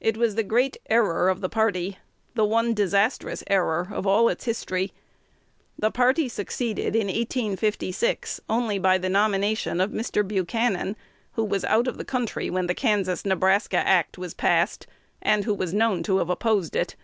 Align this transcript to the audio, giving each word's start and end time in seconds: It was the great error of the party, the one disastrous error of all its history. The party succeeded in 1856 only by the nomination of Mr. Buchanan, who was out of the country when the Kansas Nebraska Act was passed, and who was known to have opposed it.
It 0.00 0.16
was 0.16 0.36
the 0.36 0.42
great 0.42 0.78
error 0.88 1.28
of 1.28 1.42
the 1.42 1.48
party, 1.50 1.98
the 2.34 2.46
one 2.46 2.72
disastrous 2.72 3.44
error 3.46 3.88
of 3.92 4.06
all 4.06 4.30
its 4.30 4.46
history. 4.46 4.94
The 5.78 5.90
party 5.90 6.30
succeeded 6.30 6.96
in 6.96 7.08
1856 7.08 8.40
only 8.48 8.78
by 8.78 8.96
the 8.96 9.10
nomination 9.10 9.78
of 9.82 9.90
Mr. 9.90 10.26
Buchanan, 10.26 10.96
who 11.32 11.44
was 11.44 11.66
out 11.66 11.86
of 11.86 11.98
the 11.98 12.06
country 12.06 12.48
when 12.48 12.68
the 12.68 12.74
Kansas 12.74 13.26
Nebraska 13.26 13.76
Act 13.86 14.16
was 14.16 14.32
passed, 14.32 14.86
and 15.20 15.44
who 15.44 15.52
was 15.52 15.74
known 15.74 16.02
to 16.04 16.16
have 16.16 16.30
opposed 16.30 16.74
it. 16.74 16.96